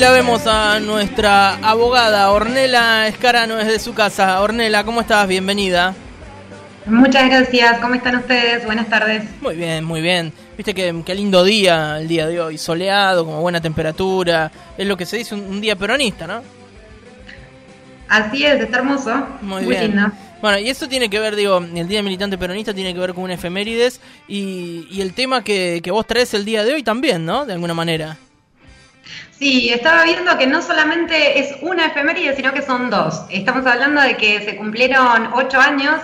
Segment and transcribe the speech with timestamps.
[0.00, 4.40] Ahí la vemos a nuestra abogada Ornela Escarano desde su casa.
[4.40, 5.28] Ornela, ¿cómo estás?
[5.28, 5.94] Bienvenida.
[6.86, 8.64] Muchas gracias, ¿cómo están ustedes?
[8.64, 9.24] Buenas tardes.
[9.42, 10.32] Muy bien, muy bien.
[10.56, 14.50] Viste qué, lindo día el día de hoy, soleado, como buena temperatura.
[14.78, 16.42] Es lo que se dice un, día peronista, ¿no?
[18.08, 19.26] Así es, está hermoso.
[19.42, 19.96] Muy, bien.
[19.96, 20.12] lindo.
[20.40, 23.24] Bueno, y eso tiene que ver, digo, el Día Militante Peronista tiene que ver con
[23.24, 27.26] un efemérides y, y el tema que, que vos traes el día de hoy también,
[27.26, 27.44] ¿no?
[27.44, 28.16] De alguna manera.
[29.40, 33.22] Sí, estaba viendo que no solamente es una efeméride, sino que son dos.
[33.30, 35.94] Estamos hablando de que se cumplieron ocho años,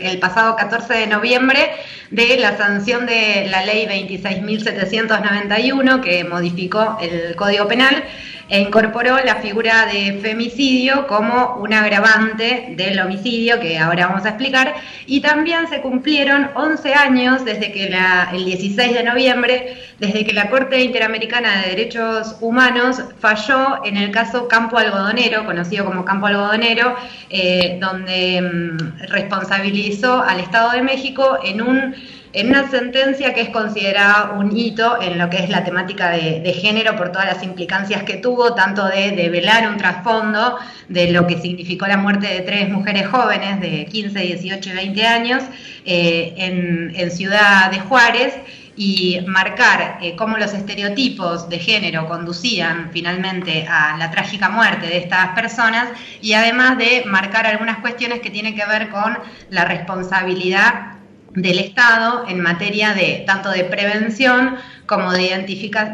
[0.00, 1.70] el, pasado 14 de noviembre,
[2.10, 8.04] de la sanción de la ley 26.791, que modificó el Código Penal
[8.48, 14.30] e incorporó la figura de femicidio como un agravante del homicidio, que ahora vamos a
[14.30, 14.74] explicar,
[15.06, 20.32] y también se cumplieron 11 años desde que la, el 16 de noviembre, desde que
[20.32, 26.26] la Corte Interamericana de Derechos Humanos falló en el caso Campo Algodonero, conocido como Campo
[26.26, 26.96] Algodonero,
[27.30, 31.94] eh, donde mm, responsabilizó al Estado de México en un
[32.32, 36.52] en una sentencia que es considerada un hito en lo que es la temática de,
[36.52, 41.40] género por todas las implicancias que tuvo, tanto de, develar un trasfondo de lo que
[41.40, 45.42] significó la muerte de tres mujeres jóvenes de 15, 18 y 20 años
[45.84, 48.34] eh, en, Ciudad de Juárez
[48.76, 54.98] y marcar eh, cómo los estereotipos de género conducían finalmente a la trágica muerte de
[54.98, 55.88] estas personas
[56.20, 59.18] y además de marcar algunas cuestiones que tienen que ver con
[59.50, 60.97] la responsabilidad
[61.42, 64.56] del Estado en materia de tanto de prevención
[64.86, 65.44] como de,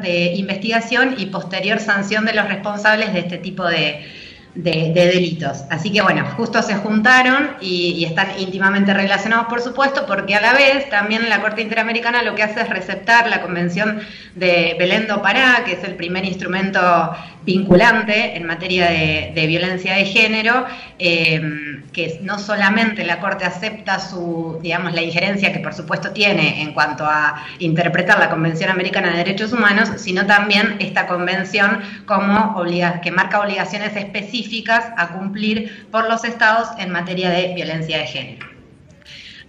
[0.02, 4.04] de investigación y posterior sanción de los responsables de este tipo de,
[4.54, 5.64] de, delitos.
[5.70, 10.52] Así que bueno, justo se juntaron y, están íntimamente relacionados, por supuesto, porque a la
[10.52, 14.00] vez también la Corte Interamericana lo que hace es receptar la Convención
[14.34, 16.80] de Belén do Pará, que es el primer instrumento
[17.44, 20.64] vinculante en materia de, violencia de género,
[20.98, 21.42] eh,
[21.92, 26.72] que no solamente la Corte acepta su, digamos, la injerencia que por supuesto tiene en
[26.72, 32.64] cuanto a interpretar la Convención Americana de Derechos Humanos, sino también esta convención como
[33.02, 34.43] que marca obligaciones específicas
[34.96, 38.46] a cumplir por los estados en materia de violencia de género.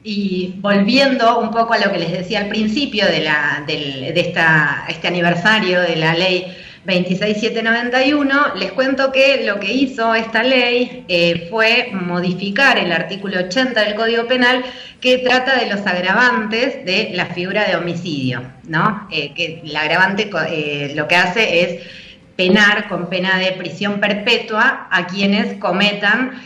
[0.03, 4.85] Y volviendo un poco a lo que les decía al principio de, la, de esta,
[4.87, 6.45] este aniversario de la ley
[6.85, 13.83] 26791, les cuento que lo que hizo esta ley eh, fue modificar el artículo 80
[13.83, 14.63] del Código Penal
[15.01, 19.07] que trata de los agravantes de la figura de homicidio, ¿no?
[19.11, 22.04] Eh, que el agravante eh, lo que hace es
[22.35, 26.41] penar con pena de prisión perpetua a quienes cometan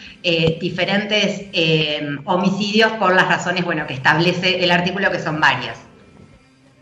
[0.60, 1.46] diferentes
[2.26, 5.80] homicidios por las razones, bueno, que establece el artículo que son varias.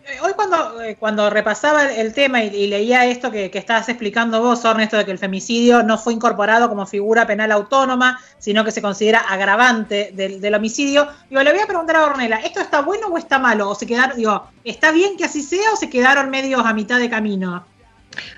[0.08, 4.64] Eh, hoy cuando, eh, cuando repasaba el tema y, leía esto que, estabas explicando vos,
[4.64, 8.82] Ernesto, de que el femicidio no fue incorporado como figura penal autónoma, sino que se
[8.82, 13.18] considera agravante del, homicidio, digo, le voy a preguntar a Ornella, ¿esto está bueno o
[13.18, 13.70] está malo?
[13.70, 17.00] ¿O se quedaron, digo, ¿está bien que así sea o se quedaron medios a mitad
[17.00, 17.66] de camino?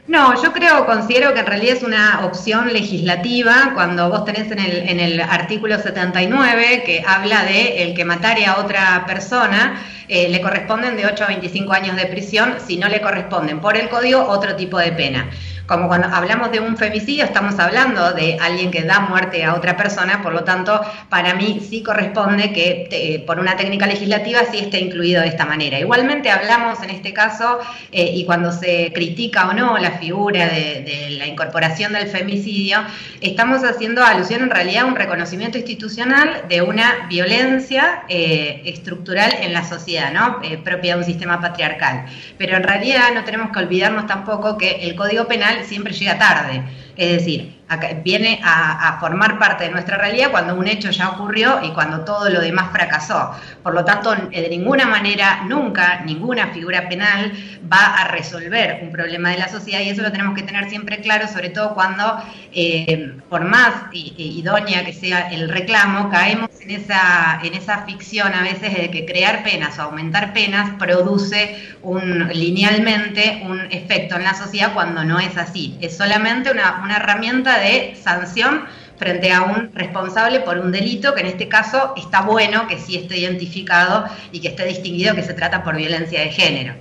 [0.07, 4.59] No, yo creo, considero que en realidad es una opción legislativa cuando vos tenés en
[4.59, 10.27] el, en el artículo 79 que habla de el que matare a otra persona, eh,
[10.29, 13.89] le corresponden de 8 a 25 años de prisión, si no le corresponden por el
[13.89, 15.29] código otro tipo de pena.
[15.69, 19.77] Como cuando hablamos de un femicidio, estamos hablando de alguien que da muerte a otra
[19.77, 24.79] persona, por lo tanto, para mí sí corresponde que por una técnica legislativa sí esté
[24.79, 25.77] incluido de esta manera.
[25.77, 27.59] Igualmente hablamos en este caso,
[27.91, 32.79] eh, y cuando se critica o no la figura de, la incorporación del femicidio,
[33.21, 39.53] estamos haciendo alusión en realidad a un reconocimiento institucional de una violencia eh, estructural en
[39.53, 40.39] la sociedad, ¿no?
[40.41, 42.05] Eh, propia de un sistema patriarcal.
[42.39, 46.63] Pero en realidad no tenemos que olvidarnos tampoco que el Código Penal siempre llega tarde.
[46.95, 47.58] Es decir,
[48.03, 52.29] viene a, formar parte de nuestra realidad cuando un hecho ya ocurrió y cuando todo
[52.29, 53.31] lo demás fracasó.
[53.63, 57.31] Por lo tanto, de ninguna manera, nunca, ninguna figura penal
[57.71, 60.99] va a resolver un problema de la sociedad y eso lo tenemos que tener siempre
[60.99, 62.21] claro, sobre todo cuando,
[62.51, 68.41] eh, por más idónea que sea el reclamo, caemos en esa, en esa ficción a
[68.41, 74.33] veces de que crear penas o aumentar penas produce un, linealmente un efecto en la
[74.33, 75.77] sociedad cuando no es así.
[75.81, 78.65] Es solamente una, una herramienta de sanción
[78.97, 82.97] frente a un responsable por un delito, que en este caso está bueno que sí
[82.97, 86.73] esté identificado y que esté distinguido que se trata por violencia de género.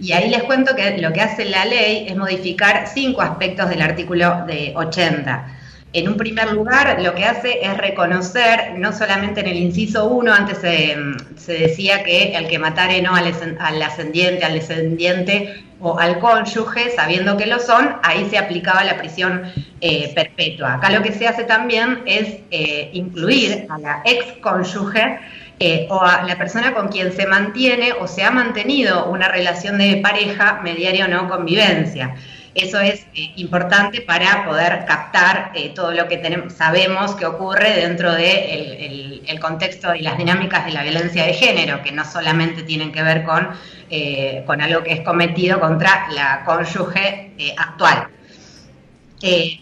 [0.00, 3.82] Y ahí les cuento que lo que hace la ley es modificar cinco aspectos del
[3.82, 5.57] artículo de 80.
[5.94, 10.32] En un primer lugar, lo que hace es reconocer, no solamente en el inciso 1,
[10.34, 16.90] antes se, decía que el que matare no al, ascendiente, al descendiente o al cónyuge,
[16.90, 19.44] sabiendo que lo son, ahí se aplicaba la prisión
[19.80, 20.74] eh, perpetua.
[20.74, 25.20] Acá lo que se hace también es eh, incluir a la ex cónyuge
[25.58, 29.78] eh, o a la persona con quien se mantiene o se ha mantenido una relación
[29.78, 32.14] de pareja, mediaria o no convivencia.
[32.58, 36.20] Eso es eh, importante para poder captar eh, todo lo que
[36.50, 41.34] sabemos que ocurre dentro del de el, contexto y las dinámicas de la violencia de
[41.34, 43.48] género, que no solamente tienen que ver con,
[43.88, 48.08] eh, con algo que es cometido contra la cónyuge actual.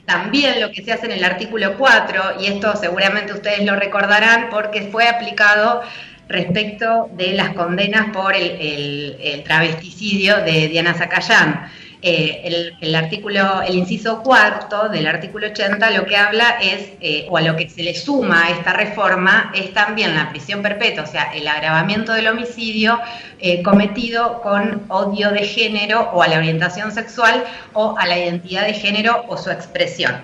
[0.07, 4.49] también lo que se hace en el artículo 4, y esto seguramente ustedes lo recordarán
[4.51, 5.83] porque fue aplicado
[6.29, 11.71] respecto de las condenas por el, el travesticidio de Diana Zacayán.
[12.09, 17.37] Eh, el, artículo, el inciso cuarto del artículo 80 lo que habla es, eh, o
[17.37, 21.07] a lo que se le suma a esta reforma, es también la prisión perpetua, o
[21.09, 23.01] sea, el agravamiento del homicidio
[23.41, 27.43] eh, cometido con odio de género o a la orientación sexual
[27.73, 30.15] o a la identidad de género o su expresión.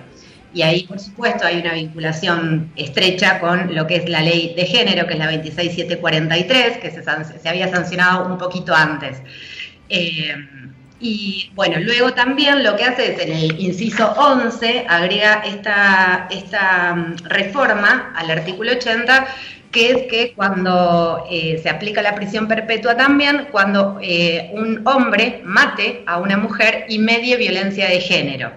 [0.53, 4.65] Y ahí, por supuesto, hay una vinculación estrecha con lo que es la ley de
[4.67, 9.21] género, que es la 26743, que se, se había sancionado un poquito antes.
[11.03, 16.95] Y bueno, luego también lo que hace es en el inciso 11 agrega esta, esta
[16.95, 19.27] mm, reforma al artículo 80
[19.69, 25.41] que es que cuando eh, se aplica la prisión perpetua también, cuando eh, un hombre
[25.43, 28.51] mate a una mujer y medie violencia de género.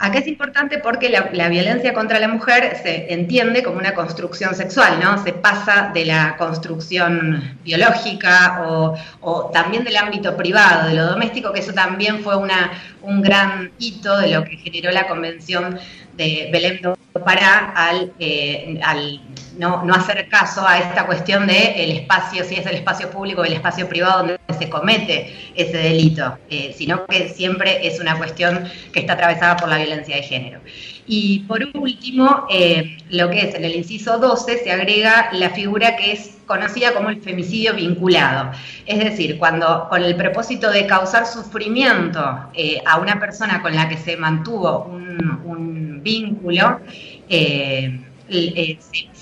[0.00, 5.00] Acá es importante porque la, violencia contra la mujer se entiende como una construcción sexual,
[5.02, 5.22] ¿no?
[5.24, 8.62] Se pasa de la construcción biológica
[9.20, 14.16] o, también del ámbito privado, de lo doméstico, que eso también fue un gran hito
[14.18, 15.80] de lo que generó la Convención
[16.18, 19.20] de Belém do Pará al, eh, al
[19.58, 23.44] no, hacer caso a esta cuestión de el espacio, si es el espacio público o
[23.44, 28.64] el espacio privado donde se comete ese delito, eh, sino que siempre es una cuestión
[28.92, 30.60] que está atravesada por la violencia de género.
[31.06, 35.96] Y por último, eh, lo que es en el inciso 12 se agrega la figura
[35.96, 38.52] que es conocida como el femicidio vinculado.
[38.86, 43.96] Es decir, cuando con el propósito de causar sufrimiento a una persona con la que
[43.96, 46.80] se mantuvo un, vínculo,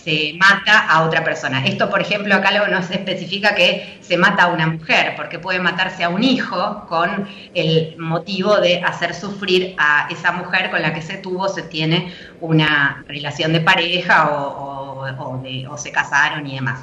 [0.06, 1.64] se mata a otra persona.
[1.64, 5.58] Esto, por ejemplo, acá luego nos especifica que se mata a una mujer, porque puede
[5.58, 10.94] matarse a un hijo con el motivo de hacer sufrir a esa mujer con la
[10.94, 16.80] que se tuvo, se tiene una relación de pareja o se casaron y demás.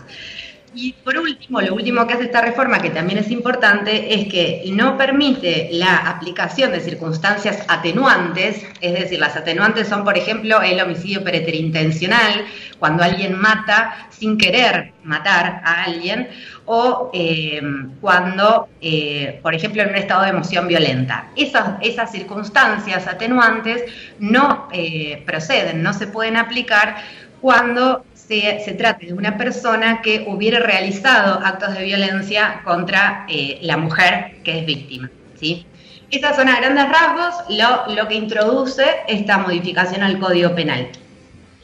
[0.75, 4.63] Y por último, lo último que hace esta reforma, que también es importante, es que
[4.71, 10.81] no permite la aplicación de circunstancias atenuantes, es decir, las atenuantes son, por ejemplo, el
[10.81, 12.45] homicidio preterintencional,
[12.79, 16.29] cuando alguien mata sin querer matar a alguien,
[16.65, 17.61] o eh,
[18.01, 21.27] cuando, eh, por ejemplo, en un estado de emoción violenta.
[21.35, 23.83] Esas, circunstancias atenuantes
[24.19, 26.97] no eh, proceden, no se pueden aplicar
[27.41, 33.77] cuando se, trate de una persona que hubiera realizado actos de violencia contra eh, la
[33.77, 35.09] mujer que es víctima.
[35.39, 35.65] ¿sí?
[36.09, 40.89] Esas son a grandes rasgos lo, lo que introduce esta modificación al Código Penal.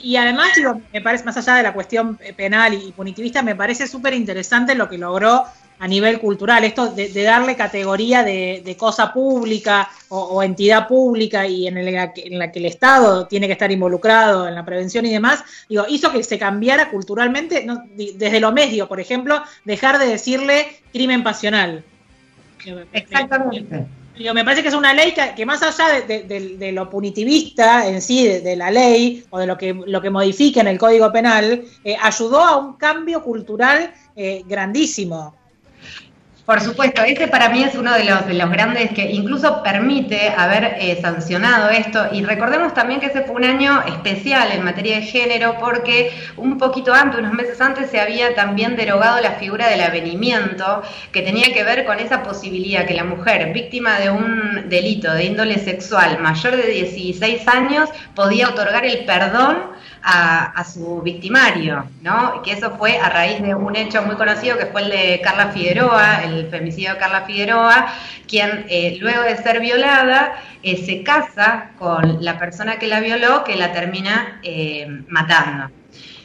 [0.02, 3.86] Y además, digo, me parece, más allá de la cuestión penal y punitivista, me parece
[3.86, 5.44] súper interesante lo que logró
[5.80, 11.96] a nivel cultural, esto de, darle categoría de, cosa pública o, entidad pública y en,
[11.96, 16.12] la que el Estado tiene que estar involucrado en la prevención y demás, digo, hizo
[16.12, 21.84] que se cambiara culturalmente, desde lo medio, por ejemplo, dejar de decirle crimen pasional.
[22.92, 23.86] Exactamente.
[24.34, 28.56] Me, parece que es una ley que, más allá de, lo punitivista en sí, de,
[28.58, 32.42] la ley o de lo que, lo que modifica en el Código Penal, eh, ayudó
[32.42, 35.39] a un cambio cultural eh, grandísimo.
[36.50, 40.30] Por supuesto, ese para mí es uno de los, de los grandes que incluso permite
[40.36, 42.08] haber eh, sancionado esto.
[42.12, 46.58] Y recordemos también que ese fue un año especial en materia de género porque un
[46.58, 51.54] poquito antes, unos meses antes, se había también derogado la figura del avenimiento que tenía
[51.54, 56.18] que ver con esa posibilidad que la mujer víctima de un delito de índole sexual
[56.18, 62.42] mayor de 16 años podía otorgar el perdón a, su victimario, ¿no?
[62.42, 65.52] Que eso fue a raíz de un hecho muy conocido que fue el de Carla
[65.52, 67.88] Figueroa, el femicidio de Carla Figueroa,
[68.28, 73.44] quien eh, luego de ser violada eh, se casa con la persona que la violó,
[73.44, 74.42] que la termina
[75.08, 75.79] matando.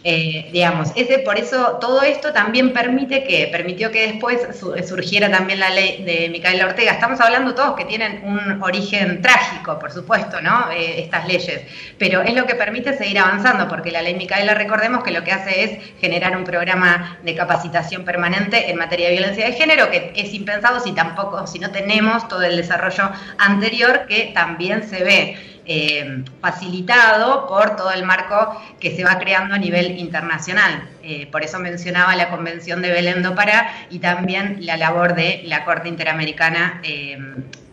[0.07, 4.39] Eh, digamos, ese, por eso todo esto también permite que, permitió que después
[4.87, 6.93] surgiera también la ley de Micaela Ortega.
[6.93, 10.71] Estamos hablando todos que tienen un origen trágico, por supuesto, ¿no?
[10.73, 11.63] Eh, estas leyes,
[11.97, 15.33] pero es lo que permite seguir avanzando, porque la ley Micaela, recordemos que lo que
[15.33, 20.13] hace es generar un programa de capacitación permanente en materia de violencia de género, que
[20.15, 25.54] es impensado si tampoco, si no tenemos todo el desarrollo anterior que también se ve.
[25.67, 30.91] Eh, facilitado por todo el marco que se va creando a nivel internacional.
[31.03, 35.43] Eh, por eso mencionaba la Convención de Belén do Pará y también la labor de
[35.47, 37.17] la Corte Interamericana eh,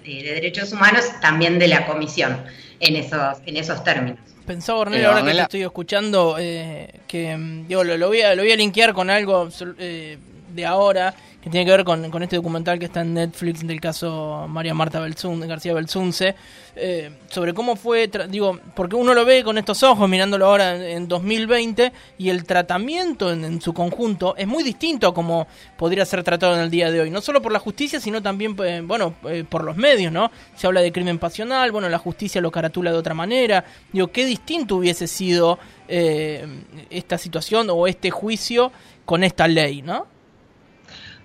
[0.06, 2.42] de Derechos Humanos, también de la Comisión,
[2.80, 4.20] en esos, en esos términos.
[4.46, 8.54] Pensaba, Ornella, ahora que te estoy escuchando, que mm, digo, lo, voy a, lo voy
[8.54, 12.86] a linkear con algo de ahora que tiene que ver con, con, este documental que
[12.86, 16.36] está en Netflix del caso María Marta Belzun, García Belzunce,
[16.76, 21.08] eh, sobre cómo fue, digo, porque uno lo ve con estos ojos mirándolo ahora en,
[21.08, 26.54] 2020 y el tratamiento en, su conjunto es muy distinto a como podría ser tratado
[26.54, 29.44] en el día de hoy, no solo por la justicia, sino también, eh, bueno, eh,
[29.48, 30.32] por los medios, ¿no?
[30.56, 34.26] Se habla de crimen pasional, bueno, la justicia lo caratula de otra manera, digo, qué
[34.26, 35.58] distinto hubiese sido
[35.94, 38.72] esta situación o este juicio
[39.04, 40.08] con esta ley, ¿no?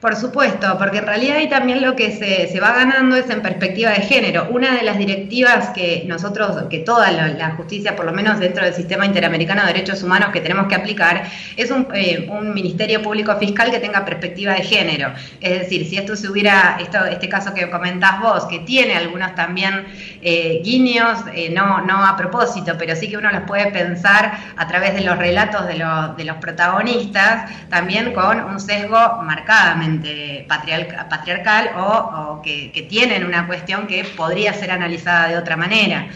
[0.07, 3.91] Por supuesto, porque en realidad ahí también lo que se, va ganando es en perspectiva
[3.91, 4.47] de género.
[4.53, 8.73] Una de las directivas que nosotros, que toda la, justicia, por lo menos dentro del
[8.73, 11.25] sistema interamericano de derechos humanos que tenemos que aplicar,
[11.57, 15.13] es un, eh, ministerio público fiscal que tenga perspectiva de género.
[15.41, 19.35] Es decir, si esto se hubiera, esto, este caso que comentás vos, que tiene algunos
[19.35, 19.87] también
[20.23, 24.69] eh, guiños, eh, no, no a propósito, pero sí que uno los puede pensar a
[24.69, 25.85] través de los relatos de,
[26.17, 29.96] de los protagonistas, también con un sesgo marcadamente
[30.47, 36.09] patriarcal o, que, tienen una cuestión que podría ser analizada de otra manera.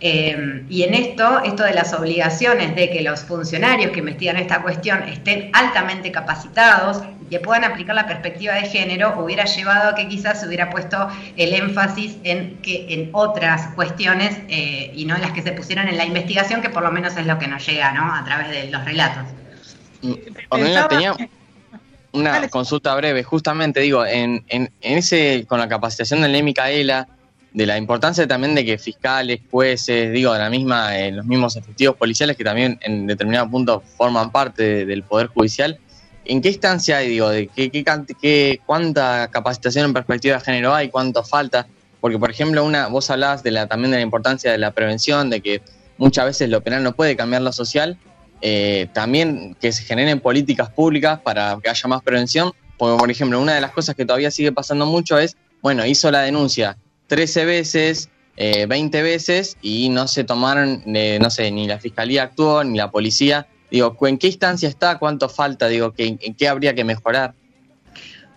[0.00, 4.60] Eh, y en esto, esto de las obligaciones de que los funcionarios que investigan esta
[4.60, 9.94] cuestión estén altamente capacitados y que puedan aplicar la perspectiva de género, hubiera llevado a
[9.94, 15.16] que quizás se hubiera puesto el énfasis en, que, en otras cuestiones eh, y no
[15.16, 17.48] en las que se pusieron en la investigación, que por lo menos es lo que
[17.48, 18.14] nos llega ¿no?
[18.14, 19.24] a través de los relatos.
[20.88, 21.16] tenía,
[22.16, 27.08] una consulta breve, justamente digo, en, en, ese, con la capacitación de la Micaela,
[27.52, 31.56] de la importancia también de que fiscales, jueces, digo, de la misma, eh, los mismos
[31.56, 35.78] efectivos policiales que también en determinado punto forman parte del Poder Judicial,
[36.24, 40.90] ¿en qué instancia hay, digo, de qué, qué, cuánta capacitación en perspectiva de género hay,
[40.90, 41.66] cuánto falta?
[42.00, 45.30] Porque, por ejemplo, una, vos hablabas de la, también de la importancia de la prevención,
[45.30, 45.62] de que
[45.96, 47.96] muchas veces lo penal no puede cambiar lo social,
[48.40, 53.40] eh, también que se generen políticas públicas para que haya más prevención, porque por ejemplo,
[53.40, 56.76] una de las cosas que todavía sigue pasando mucho es, bueno, hizo la denuncia
[57.06, 62.24] 13 veces, 20 eh, veces y no se tomaron, eh, no sé, ni la fiscalía
[62.24, 63.46] actuó, ni la policía.
[63.70, 64.98] Digo, ¿en qué instancia está?
[64.98, 65.68] ¿Cuánto falta?
[65.68, 67.34] Digo, ¿en qué habría que mejorar?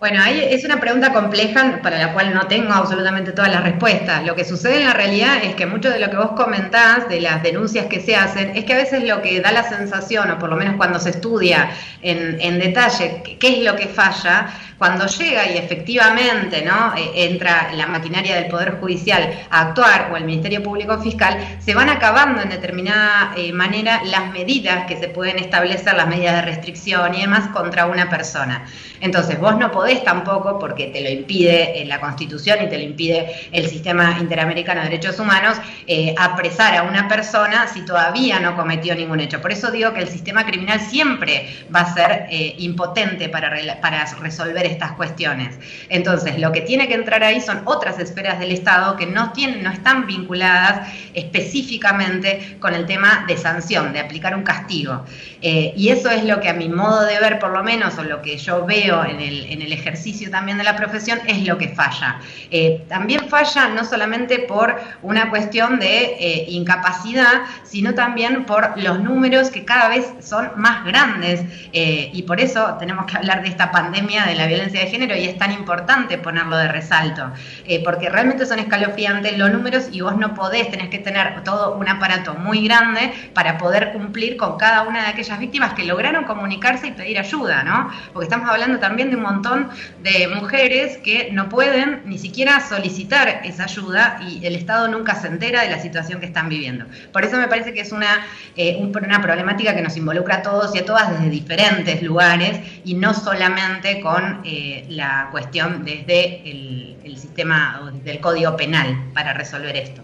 [0.00, 4.24] Bueno, ahí es una pregunta compleja para la cual no tengo absolutamente todas las respuestas.
[4.24, 7.20] Lo que sucede en la realidad es que mucho de lo que vos comentás, de
[7.20, 10.38] las denuncias que se hacen, es que a veces lo que da la sensación, o
[10.38, 11.68] por lo menos cuando se estudia
[12.00, 14.48] en, en detalle qué es lo que falla,
[14.80, 16.94] cuando llega y efectivamente ¿no?
[16.96, 21.74] E, entra la maquinaria del Poder Judicial a actuar o el Ministerio Público Fiscal, se
[21.74, 26.42] van acabando en determinada eh, manera las medidas que se pueden establecer, las medidas de
[26.52, 28.64] restricción y demás contra una persona.
[29.02, 33.48] Entonces, vos no podés tampoco, porque te lo impide la Constitución y te lo impide
[33.52, 38.94] el sistema interamericano de derechos humanos, eh, apresar a una persona si todavía no cometió
[38.94, 39.40] ningún hecho.
[39.40, 44.04] Por eso digo que el sistema criminal siempre va a ser eh, impotente para, para
[44.20, 45.58] resolver estas cuestiones.
[45.88, 49.62] Entonces, lo que tiene que entrar ahí son otras esferas del Estado que no, tienen,
[49.62, 55.04] no están vinculadas específicamente con el tema de sanción, de aplicar un castigo.
[55.42, 58.04] Eh, y eso es lo que a mi modo de ver, por lo menos, o
[58.04, 61.58] lo que yo veo en el, en el ejercicio también de la profesión, es lo
[61.58, 62.20] que falla.
[62.50, 69.00] Eh, también falla no solamente por una cuestión de eh, incapacidad, sino también por los
[69.00, 71.42] números que cada vez son más grandes.
[71.72, 75.24] y por eso tenemos que hablar de esta pandemia de la violencia de género y
[75.24, 77.30] es tan importante ponerlo de resalto,
[77.66, 81.76] eh, porque realmente son escalofriantes los números y vos no podés, tenés que tener todo
[81.76, 86.24] un aparato muy grande para poder cumplir con cada una de aquellas víctimas que lograron
[86.24, 87.90] comunicarse y pedir ayuda, ¿no?
[88.12, 89.69] Porque estamos hablando también de un montón
[90.02, 95.28] de mujeres que no pueden ni siquiera solicitar esa ayuda y el Estado nunca se
[95.28, 96.86] entera de la situación que están viviendo.
[97.12, 100.74] Por eso me parece que es una, eh, una problemática que nos involucra a todos
[100.74, 106.86] y a todas desde diferentes lugares y no solamente con eh, la cuestión desde el,
[107.20, 110.02] sistema o desde el código penal para resolver esto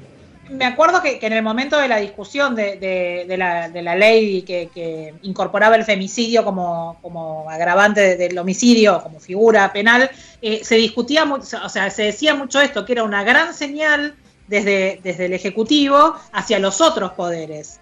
[0.50, 5.84] me acuerdo que, en el momento de la discusión de, la, ley que, incorporaba el
[5.84, 10.10] femicidio como, agravante del homicidio, como figura penal,
[10.42, 14.14] eh, se discutía, o sea, se decía mucho esto, que era una gran señal
[14.46, 17.80] desde, desde el Ejecutivo hacia los otros poderes.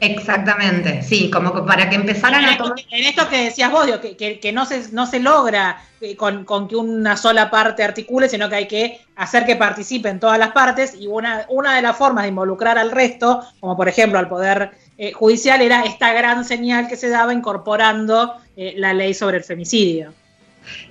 [0.00, 2.74] Exactamente, sí, como para que empezaran a tomar...
[2.90, 6.76] En esto que decías vos, que, que, no, se, no se logra eh, con, que
[6.76, 11.06] una sola parte articule, sino que hay que hacer que participen todas las partes y
[11.06, 15.12] una, una de las formas de involucrar al resto, como por ejemplo al Poder eh,
[15.12, 20.12] Judicial, era esta gran señal que se daba incorporando eh, la ley sobre el femicidio.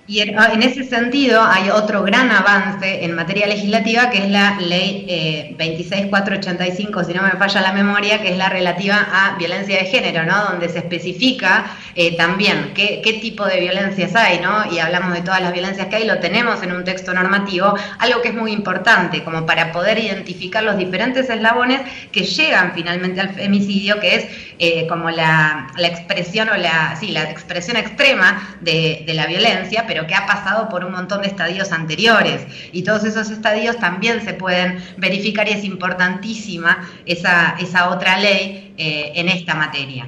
[0.05, 5.05] Y en, ese sentido hay otro gran avance en materia legislativa que es la ley
[5.07, 9.85] eh, 26485, si no me falla la memoria, que es la relativa a violencia de
[9.85, 10.43] género, ¿no?
[10.45, 14.71] Donde se especifica eh, también qué, qué, tipo de violencias hay, ¿no?
[14.71, 18.21] Y hablamos de todas las violencias que hay, lo tenemos en un texto normativo, algo
[18.21, 21.81] que es muy importante, como para poder identificar los diferentes eslabones
[22.11, 24.25] que llegan finalmente al femicidio, que es
[24.59, 29.85] eh, como la, la, expresión o la, sí, la expresión extrema de, de la violencia,
[29.87, 32.45] pero que ha pasado por un montón de estadios anteriores.
[32.71, 38.73] Y todos esos estadios también se pueden verificar y es importantísima esa, esa otra ley
[38.77, 40.07] eh, en esta materia.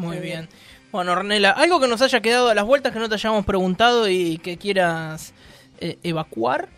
[0.00, 0.48] Muy bien.
[0.92, 4.08] Bueno, Ornella, algo que nos haya quedado a las vueltas que no te hayamos preguntado
[4.08, 5.32] y que quieras
[5.78, 6.68] eh, evacuar.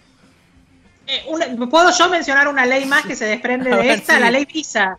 [1.06, 1.24] Eh,
[1.70, 4.20] ¿Puedo yo mencionar una ley más que se desprende de esta?
[4.20, 4.98] La ley PISA.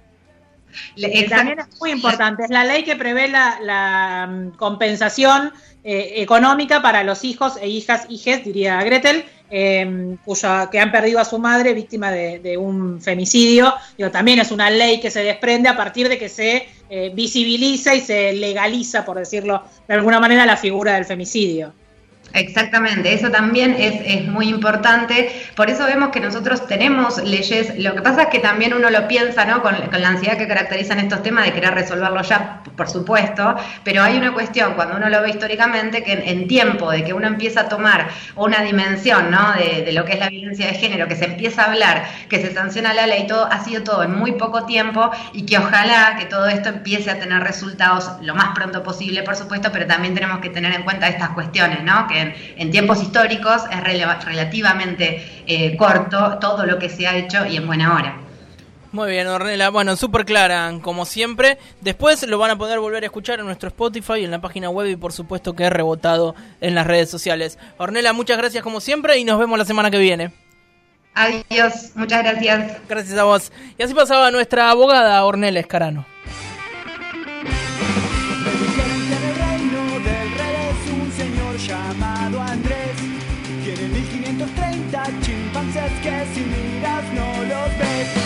[1.29, 2.43] también es muy importante.
[2.43, 5.53] Es la ley que prevé la, la mm, compensación
[5.85, 11.19] eh, económica para los hijos e hijas, hijes, diría Gretel, eh, cuya, que han perdido
[11.19, 13.73] a su madre víctima de, un femicidio.
[13.97, 17.95] Digo, también es una ley que se desprende a partir de que se eh, visibiliza
[17.95, 21.73] y se legaliza, por decirlo de alguna manera, la figura del femicidio.
[22.33, 25.31] Exactamente, eso también es, muy importante.
[25.55, 27.77] Por eso vemos que nosotros tenemos leyes.
[27.77, 29.61] Lo que pasa es que también uno lo piensa, ¿no?
[29.61, 33.55] Con, la ansiedad que caracterizan estos temas de querer resolverlo ya, por supuesto.
[33.83, 37.27] Pero hay una cuestión, cuando uno lo ve históricamente, que en, tiempo de que uno
[37.27, 39.53] empieza a tomar una dimensión, ¿no?
[39.53, 42.51] De, lo que es la violencia de género, que se empieza a hablar, que se
[42.51, 46.25] sanciona la ley, todo ha sido todo en muy poco tiempo y que ojalá que
[46.25, 50.39] todo esto empiece a tener resultados lo más pronto posible, por supuesto, pero también tenemos
[50.39, 52.07] que tener en cuenta estas cuestiones, ¿no?
[52.13, 57.57] Que en, tiempos históricos es relativamente eh, corto todo lo que se ha hecho y
[57.57, 58.17] en buena hora.
[58.93, 59.69] Muy bien, Ornella.
[59.69, 61.57] Bueno, súper clara, como siempre.
[61.81, 64.87] Después lo van a poder volver a escuchar en nuestro Spotify, en la página web
[64.87, 67.57] y por supuesto que he rebotado en las redes sociales.
[67.79, 70.31] Ornella, muchas gracias como siempre y nos vemos la semana que viene.
[71.15, 72.81] Adiós, muchas gracias.
[72.87, 73.51] Gracias a vos.
[73.79, 76.12] Y así pasaba nuestra abogada Ornella Escarano.
[85.01, 88.22] chimpancés que si miras no los ves.